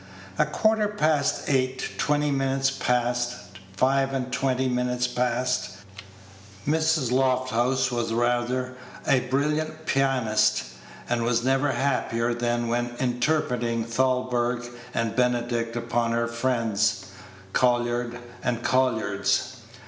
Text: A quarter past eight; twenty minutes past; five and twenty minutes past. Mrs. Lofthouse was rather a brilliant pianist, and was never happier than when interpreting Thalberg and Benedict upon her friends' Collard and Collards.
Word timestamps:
A 0.39 0.47
quarter 0.47 0.87
past 0.87 1.43
eight; 1.47 1.91
twenty 1.99 2.31
minutes 2.31 2.71
past; 2.71 3.35
five 3.77 4.13
and 4.13 4.33
twenty 4.33 4.67
minutes 4.67 5.05
past. 5.05 5.77
Mrs. 6.67 7.11
Lofthouse 7.11 7.91
was 7.91 8.11
rather 8.11 8.73
a 9.05 9.19
brilliant 9.19 9.85
pianist, 9.85 10.63
and 11.07 11.21
was 11.23 11.43
never 11.43 11.73
happier 11.73 12.33
than 12.33 12.67
when 12.67 12.95
interpreting 12.99 13.83
Thalberg 13.83 14.65
and 14.95 15.15
Benedict 15.15 15.75
upon 15.75 16.13
her 16.13 16.27
friends' 16.27 17.05
Collard 17.53 18.17
and 18.41 18.63
Collards. 18.63 19.57